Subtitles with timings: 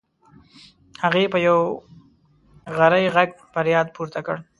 [1.03, 1.57] هغې په یو
[2.77, 4.37] غری غږ فریاد پورته کړ.